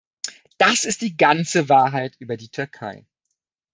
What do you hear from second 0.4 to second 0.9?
Das